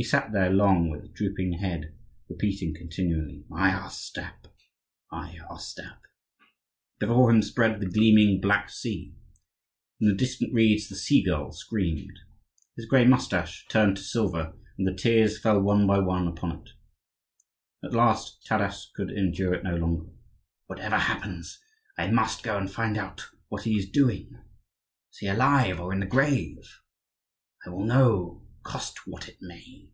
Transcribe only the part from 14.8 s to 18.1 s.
the tears fell one by one upon it. At